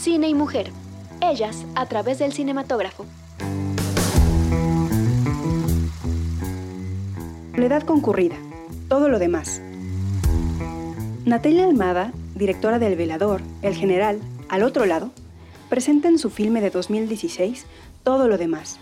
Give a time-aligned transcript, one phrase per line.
[0.00, 0.72] Cine y Mujer.
[1.20, 3.04] Ellas a través del cinematógrafo.
[7.54, 8.36] Soledad concurrida.
[8.88, 9.60] Todo lo demás.
[11.26, 14.18] Natalia Almada, directora del Velador, El General,
[14.48, 15.10] Al otro lado,
[15.68, 17.66] presenta en su filme de 2016
[18.02, 18.78] Todo lo demás,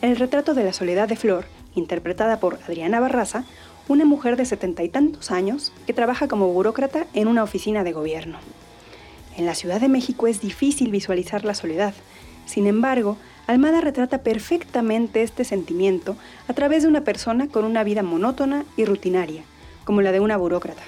[0.00, 1.44] el retrato de la soledad de Flor,
[1.74, 3.44] interpretada por Adriana Barraza,
[3.88, 7.92] una mujer de setenta y tantos años que trabaja como burócrata en una oficina de
[7.92, 8.38] gobierno.
[9.36, 11.94] En la Ciudad de México es difícil visualizar la soledad.
[12.44, 16.16] Sin embargo, Almada retrata perfectamente este sentimiento
[16.48, 19.42] a través de una persona con una vida monótona y rutinaria,
[19.84, 20.82] como la de una burócrata.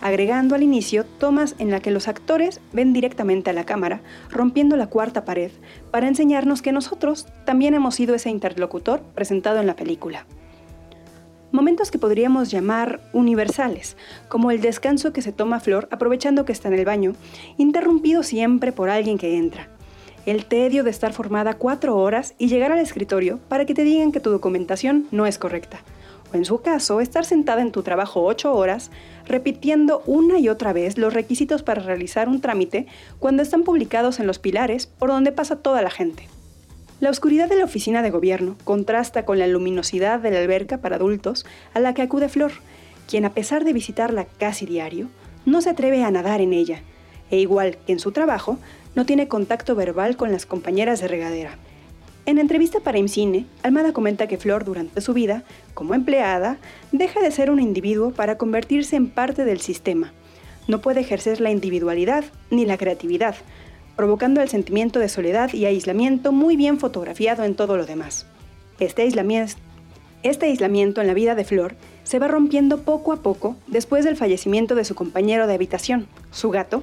[0.00, 4.76] Agregando al inicio tomas en la que los actores ven directamente a la cámara, rompiendo
[4.76, 5.50] la cuarta pared,
[5.90, 10.26] para enseñarnos que nosotros también hemos sido ese interlocutor presentado en la película
[11.56, 13.96] momentos que podríamos llamar universales,
[14.28, 17.14] como el descanso que se toma Flor aprovechando que está en el baño,
[17.56, 19.68] interrumpido siempre por alguien que entra.
[20.26, 24.12] El tedio de estar formada cuatro horas y llegar al escritorio para que te digan
[24.12, 25.80] que tu documentación no es correcta.
[26.32, 28.90] O en su caso, estar sentada en tu trabajo ocho horas,
[29.26, 32.86] repitiendo una y otra vez los requisitos para realizar un trámite
[33.18, 36.28] cuando están publicados en los pilares por donde pasa toda la gente.
[36.98, 40.96] La oscuridad de la oficina de gobierno contrasta con la luminosidad de la alberca para
[40.96, 41.44] adultos
[41.74, 42.52] a la que acude Flor,
[43.06, 45.08] quien a pesar de visitarla casi diario,
[45.44, 46.80] no se atreve a nadar en ella,
[47.30, 48.58] e igual que en su trabajo,
[48.94, 51.58] no tiene contacto verbal con las compañeras de regadera.
[52.24, 55.42] En entrevista para IMCINE, Almada comenta que Flor durante su vida,
[55.74, 56.56] como empleada,
[56.92, 60.14] deja de ser un individuo para convertirse en parte del sistema.
[60.66, 63.36] No puede ejercer la individualidad ni la creatividad,
[63.96, 68.26] provocando el sentimiento de soledad y aislamiento muy bien fotografiado en todo lo demás.
[68.78, 69.56] Este aislamiento,
[70.22, 74.16] este aislamiento en la vida de Flor se va rompiendo poco a poco después del
[74.16, 76.82] fallecimiento de su compañero de habitación, su gato,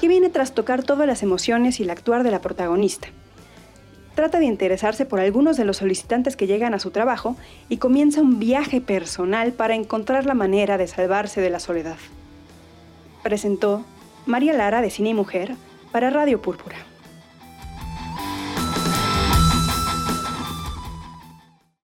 [0.00, 3.08] que viene tras tocar todas las emociones y el actuar de la protagonista.
[4.14, 7.36] Trata de interesarse por algunos de los solicitantes que llegan a su trabajo
[7.68, 11.96] y comienza un viaje personal para encontrar la manera de salvarse de la soledad.
[13.22, 13.84] Presentó
[14.26, 15.54] María Lara de Cine y Mujer
[15.90, 16.76] para Radio Púrpura.